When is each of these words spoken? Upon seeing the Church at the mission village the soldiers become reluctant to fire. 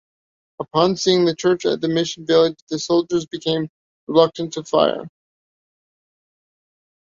Upon 0.59 0.97
seeing 0.97 1.25
the 1.25 1.35
Church 1.35 1.63
at 1.63 1.79
the 1.79 1.87
mission 1.87 2.25
village 2.25 2.57
the 2.71 2.79
soldiers 2.79 3.27
become 3.27 3.69
reluctant 4.07 4.53
to 4.53 4.63
fire. 4.63 5.07